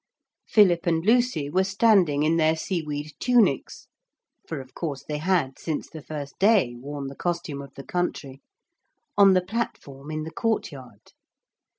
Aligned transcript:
Philip 0.47 0.87
and 0.87 1.05
Lucy 1.05 1.47
were 1.47 1.63
standing 1.63 2.23
in 2.23 2.37
their 2.37 2.55
seaweed 2.55 3.11
tunics, 3.19 3.87
for 4.47 4.59
of 4.59 4.73
course 4.73 5.03
they 5.03 5.19
had, 5.19 5.59
since 5.59 5.87
the 5.87 6.01
first 6.01 6.39
day, 6.39 6.73
worn 6.75 7.05
the 7.05 7.15
costume 7.15 7.61
of 7.61 7.75
the 7.75 7.83
country, 7.85 8.41
on 9.15 9.33
the 9.35 9.45
platform 9.45 10.09
in 10.09 10.23
the 10.23 10.31
courtyard. 10.31 11.11